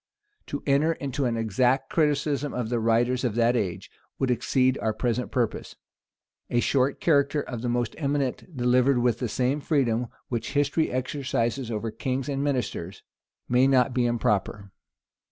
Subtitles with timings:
[0.47, 4.93] To enter into an exact criticism of the writers of that age, would exceed our
[4.95, 5.75] present purpose.
[6.49, 11.69] A short character of the most eminent, delivered with the same freedom which history exercises
[11.69, 13.03] over kings and ministers,
[13.47, 14.71] may not be improper.